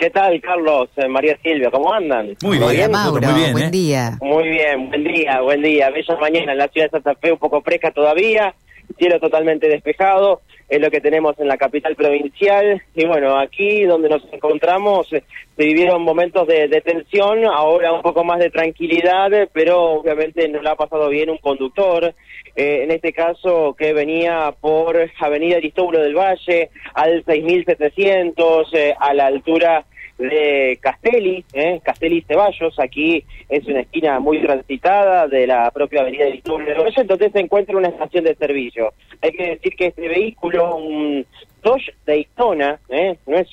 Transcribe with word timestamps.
¿Qué 0.00 0.08
tal, 0.08 0.40
Carlos? 0.40 0.88
Eh, 0.96 1.08
María 1.08 1.36
Silvia, 1.42 1.70
¿cómo 1.70 1.92
andan? 1.92 2.34
Muy 2.42 2.56
bien, 2.56 2.90
Mauro, 2.90 3.20
nosotros 3.20 3.32
muy 3.32 3.40
bien, 3.40 3.52
buen 3.52 3.64
¿eh? 3.66 3.70
día. 3.70 4.18
Muy 4.22 4.48
bien, 4.48 4.88
buen 4.88 5.04
día, 5.04 5.40
buen 5.42 5.62
día. 5.62 5.90
Bella 5.90 6.16
mañana 6.16 6.52
en 6.52 6.58
la 6.58 6.68
ciudad 6.68 6.86
de 6.86 6.90
Santa 6.92 7.14
Fe, 7.16 7.32
un 7.32 7.38
poco 7.38 7.60
fresca 7.60 7.90
todavía, 7.90 8.54
cielo 8.98 9.20
totalmente 9.20 9.68
despejado, 9.68 10.40
es 10.70 10.80
lo 10.80 10.90
que 10.90 11.02
tenemos 11.02 11.38
en 11.38 11.48
la 11.48 11.58
capital 11.58 11.96
provincial. 11.96 12.80
Y 12.94 13.04
bueno, 13.04 13.38
aquí 13.38 13.84
donde 13.84 14.08
nos 14.08 14.22
encontramos 14.32 15.12
eh, 15.12 15.22
se 15.54 15.64
vivieron 15.66 16.00
momentos 16.02 16.46
de, 16.46 16.68
de 16.68 16.80
tensión, 16.80 17.44
ahora 17.44 17.92
un 17.92 18.00
poco 18.00 18.24
más 18.24 18.38
de 18.38 18.48
tranquilidad, 18.48 19.50
pero 19.52 19.82
obviamente 19.82 20.48
no 20.48 20.62
le 20.62 20.70
ha 20.70 20.76
pasado 20.76 21.10
bien 21.10 21.28
un 21.28 21.36
conductor, 21.36 22.14
eh, 22.56 22.84
en 22.84 22.90
este 22.90 23.12
caso 23.12 23.74
que 23.78 23.92
venía 23.92 24.54
por 24.58 24.96
Avenida 25.18 25.58
Aristóbulo 25.58 26.00
del 26.00 26.14
Valle, 26.14 26.70
al 26.94 27.22
6700, 27.24 28.68
eh, 28.72 28.94
a 28.98 29.12
la 29.12 29.26
altura 29.26 29.84
de 30.20 30.78
Castelli, 30.80 31.44
¿eh? 31.52 31.80
Castelli 31.82 32.22
Ceballos, 32.22 32.78
aquí 32.78 33.24
es 33.48 33.66
una 33.66 33.80
esquina 33.80 34.20
muy 34.20 34.40
transitada 34.40 35.26
de 35.26 35.46
la 35.46 35.70
propia 35.70 36.02
avenida 36.02 36.26
de 36.26 36.42
Valle, 36.44 37.00
entonces 37.00 37.32
se 37.32 37.40
encuentra 37.40 37.76
una 37.76 37.88
estación 37.88 38.24
de 38.24 38.34
servicio. 38.34 38.92
Hay 39.22 39.32
que 39.32 39.50
decir 39.50 39.74
que 39.74 39.86
este 39.86 40.08
vehículo, 40.08 40.76
un 40.76 41.26
Dodge 41.62 41.94
Daytona, 42.04 42.78
¿eh? 42.90 43.16
no 43.26 43.36
es 43.38 43.48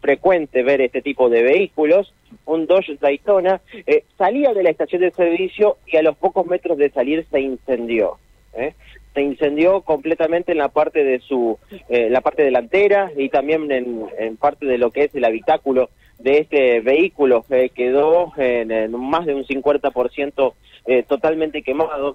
frecuente 0.00 0.62
ver 0.62 0.82
este 0.82 1.00
tipo 1.00 1.28
de 1.30 1.42
vehículos, 1.42 2.12
un 2.44 2.66
Dodge 2.66 2.98
Daytona, 3.00 3.60
eh, 3.86 4.04
salía 4.18 4.52
de 4.52 4.62
la 4.62 4.70
estación 4.70 5.00
de 5.00 5.10
servicio 5.10 5.78
y 5.86 5.96
a 5.96 6.02
los 6.02 6.16
pocos 6.16 6.46
metros 6.46 6.76
de 6.76 6.90
salir 6.90 7.26
se 7.30 7.40
incendió. 7.40 8.18
¿eh? 8.54 8.74
Se 9.16 9.22
incendió 9.22 9.80
completamente 9.80 10.52
en 10.52 10.58
la 10.58 10.68
parte 10.68 11.02
de 11.02 11.20
su, 11.20 11.58
eh, 11.88 12.10
la 12.10 12.20
parte 12.20 12.42
delantera 12.42 13.10
y 13.16 13.30
también 13.30 13.72
en, 13.72 14.04
en 14.18 14.36
parte 14.36 14.66
de 14.66 14.76
lo 14.76 14.90
que 14.90 15.04
es 15.04 15.14
el 15.14 15.24
habitáculo 15.24 15.88
de 16.18 16.40
este 16.40 16.80
vehículo. 16.80 17.46
eh, 17.48 17.70
quedó 17.74 18.34
en, 18.36 18.92
más 18.92 19.24
de 19.24 19.34
un 19.34 19.46
50% 19.46 20.52
eh, 20.84 21.02
totalmente 21.02 21.62
quemado 21.62 22.14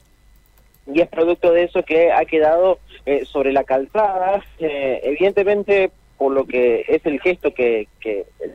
y 0.85 1.01
es 1.01 1.07
producto 1.07 1.51
de 1.51 1.63
eso 1.63 1.81
que 1.81 2.11
ha 2.11 2.23
quedado 2.25 2.77
eh, 3.07 3.25
sobre 3.25 3.51
la 3.51 3.63
calzada. 3.63 4.45
Eh, 4.59 5.01
evidentemente, 5.01 5.89
por 6.19 6.31
lo 6.31 6.45
que 6.45 6.85
es 6.87 7.03
el 7.07 7.19
gesto 7.19 7.51
que, 7.55 7.87
que 7.99 8.25
el, 8.39 8.53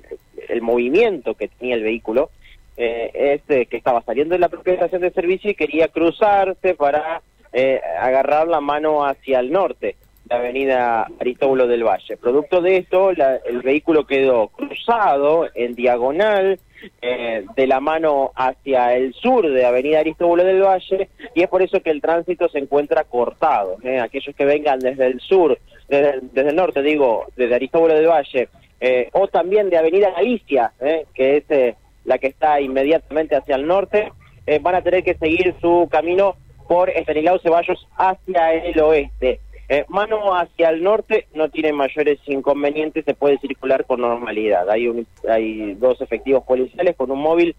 el 0.49 0.63
movimiento 0.63 1.35
que 1.35 1.49
tenía 1.49 1.75
el 1.75 1.83
vehículo, 1.83 2.31
eh, 2.77 3.11
es 3.13 3.51
eh, 3.51 3.67
que 3.67 3.77
estaba 3.77 4.03
saliendo 4.03 4.35
de 4.35 4.39
la 4.39 4.51
propia 4.51 4.75
estación 4.75 5.01
de 5.01 5.11
servicio 5.11 5.51
y 5.51 5.55
quería 5.55 5.89
cruzarse 5.89 6.75
para 6.75 7.23
eh, 7.59 7.81
agarrar 7.99 8.47
la 8.49 8.61
mano 8.61 9.07
hacia 9.07 9.41
el 9.41 9.51
norte, 9.51 9.97
la 10.29 10.37
avenida 10.37 11.07
Aristóbulo 11.19 11.67
del 11.67 11.85
Valle. 11.85 12.17
Producto 12.19 12.61
de 12.61 12.77
esto, 12.77 13.13
la- 13.13 13.37
el 13.37 13.63
vehículo 13.63 14.07
quedó 14.07 14.49
cruzado 14.49 15.49
en 15.55 15.75
diagonal 15.75 16.59
eh, 17.01 17.45
de 17.57 17.67
la 17.67 17.81
mano 17.81 18.33
hacia 18.37 18.95
el 18.95 19.15
sur 19.15 19.49
de 19.49 19.65
Avenida 19.65 20.01
Aristóbulo 20.01 20.45
del 20.45 20.61
Valle 20.63 21.09
y 21.35 21.43
es 21.43 21.49
por 21.49 21.63
eso 21.63 21.81
que 21.81 21.91
el 21.91 22.03
tránsito 22.03 22.49
se 22.51 22.59
encuentra 22.59 23.05
cortado. 23.05 23.79
¿eh? 23.83 23.99
Aquellos 24.01 24.37
que 24.37 24.45
vengan 24.45 24.79
desde 24.81 25.07
el 25.07 25.19
sur, 25.21 25.59
desde 25.89 26.11
el, 26.11 26.21
desde 26.33 26.51
el 26.51 26.57
norte, 26.57 26.83
digo, 26.83 27.25
desde 27.37 27.55
Aristóbulo 27.55 27.95
del 27.95 28.07
Valle, 28.09 28.49
eh, 28.81 29.09
o 29.13 29.27
también 29.29 29.71
de 29.71 29.79
Avenida 29.79 30.11
Galicia, 30.11 30.73
¿eh? 30.81 31.07
que 31.15 31.39
es 31.39 31.45
eh, 31.51 31.75
la 32.05 32.19
que 32.19 32.27
está 32.27 32.61
inmediatamente 32.61 33.35
hacia 33.37 33.57
el 33.57 33.67
norte, 33.67 34.13
van 34.61 34.75
a 34.77 34.83
tener 34.83 35.03
que 35.03 35.15
seguir 35.15 35.55
su 35.61 35.89
camino 35.91 36.37
por 36.69 36.91
Estanislao 36.91 37.39
Ceballos 37.39 37.87
hacia 37.97 38.55
el 38.55 38.79
oeste. 38.81 39.41
Eh, 39.69 39.85
mano 39.89 40.35
hacia 40.37 40.69
el 40.71 40.83
norte 40.83 41.27
no 41.35 41.49
tiene 41.49 41.73
mayores 41.73 42.21
inconvenientes, 42.27 43.05
se 43.05 43.15
puede 43.15 43.39
circular 43.39 43.85
con 43.85 44.01
normalidad. 44.01 44.69
Hay, 44.71 44.87
un- 44.89 45.07
hay 45.29 45.75
dos 45.75 46.01
efectivos 46.01 46.45
policiales 46.45 46.95
con 46.97 47.11
un 47.11 47.19
móvil, 47.21 47.55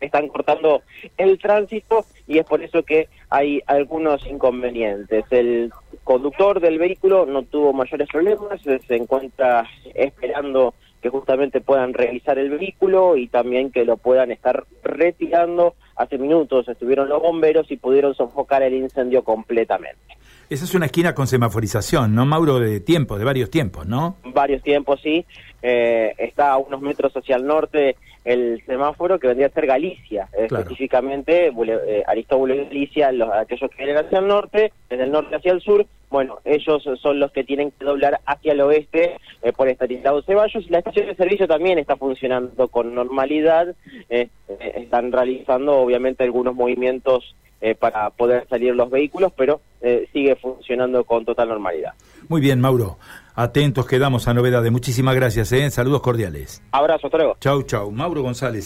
están 0.00 0.28
cortando 0.28 0.82
el 1.16 1.38
tránsito 1.38 2.04
y 2.26 2.38
es 2.38 2.44
por 2.44 2.62
eso 2.62 2.82
que 2.82 3.08
hay 3.30 3.62
algunos 3.66 4.26
inconvenientes. 4.26 5.24
El 5.30 5.72
conductor 6.04 6.60
del 6.60 6.78
vehículo 6.78 7.24
no 7.24 7.44
tuvo 7.44 7.72
mayores 7.72 8.08
problemas, 8.08 8.64
eh, 8.66 8.78
se 8.86 8.96
encuentra 8.96 9.64
esperando 9.94 10.74
que 11.00 11.08
justamente 11.08 11.60
puedan 11.60 11.94
revisar 11.94 12.36
el 12.38 12.50
vehículo 12.50 13.16
y 13.16 13.28
también 13.28 13.70
que 13.70 13.84
lo 13.84 13.96
puedan 13.96 14.32
estar 14.32 14.64
retirando. 14.82 15.74
Hace 15.96 16.18
minutos 16.18 16.68
estuvieron 16.68 17.08
los 17.08 17.22
bomberos 17.22 17.70
y 17.70 17.76
pudieron 17.76 18.14
sofocar 18.14 18.62
el 18.62 18.74
incendio 18.74 19.24
completamente. 19.24 20.16
Esa 20.48 20.64
es 20.64 20.74
una 20.74 20.86
esquina 20.86 21.14
con 21.14 21.26
semaforización, 21.26 22.14
¿no, 22.14 22.24
Mauro? 22.24 22.60
De 22.60 22.78
tiempo, 22.80 23.18
de 23.18 23.24
varios 23.24 23.50
tiempos, 23.50 23.86
¿no? 23.86 24.16
varios 24.26 24.62
tiempos, 24.62 25.00
sí. 25.02 25.24
Eh, 25.62 26.14
está 26.18 26.52
a 26.52 26.58
unos 26.58 26.80
metros 26.80 27.12
hacia 27.16 27.36
el 27.36 27.46
norte 27.46 27.96
el 28.24 28.60
semáforo 28.66 29.20
que 29.20 29.28
vendría 29.28 29.46
a 29.46 29.50
ser 29.50 29.66
Galicia, 29.66 30.28
eh, 30.36 30.46
Claro. 30.48 30.64
específicamente 30.64 31.46
eh, 31.48 32.02
Aristóbulo 32.06 32.54
y 32.54 32.64
Galicia, 32.64 33.12
los, 33.12 33.30
aquellos 33.32 33.70
que 33.70 33.76
vienen 33.84 34.04
hacia 34.04 34.18
el 34.18 34.26
norte, 34.26 34.72
desde 34.90 35.04
el 35.04 35.12
norte 35.12 35.36
hacia 35.36 35.52
el 35.52 35.60
sur, 35.60 35.86
bueno, 36.10 36.38
ellos 36.44 36.82
son 37.00 37.18
los 37.20 37.32
que 37.32 37.44
tienen 37.44 37.72
que 37.72 37.84
doblar 37.84 38.20
hacia 38.26 38.52
el 38.52 38.60
oeste 38.60 39.16
eh, 39.42 39.52
por 39.52 39.68
Estanislao 39.68 40.22
Ceballos. 40.22 40.68
La 40.70 40.78
estación 40.78 41.06
de 41.06 41.14
servicio 41.16 41.46
también 41.48 41.78
está 41.78 41.96
funcionando 41.96 42.68
con 42.68 42.94
normalidad, 42.94 43.74
eh, 44.08 44.28
están 44.60 45.12
realizando 45.12 45.74
obviamente 45.76 46.24
algunos 46.24 46.54
movimientos 46.54 47.34
eh, 47.60 47.74
para 47.74 48.10
poder 48.10 48.46
salir 48.48 48.74
los 48.74 48.90
vehículos, 48.90 49.32
pero 49.36 49.60
eh, 49.80 50.08
sigue 50.12 50.36
funcionando 50.36 51.04
con 51.04 51.24
total 51.24 51.48
normalidad. 51.48 51.94
Muy 52.28 52.40
bien, 52.40 52.60
Mauro. 52.60 52.98
Atentos 53.34 53.86
quedamos 53.86 54.28
a 54.28 54.34
novedades. 54.34 54.72
Muchísimas 54.72 55.14
gracias, 55.14 55.52
¿eh? 55.52 55.70
Saludos 55.70 56.00
cordiales. 56.00 56.62
Abrazo, 56.72 57.06
hasta 57.06 57.18
luego. 57.18 57.36
Chau, 57.40 57.62
chau. 57.62 57.90
Mauro 57.90 58.22
González. 58.22 58.64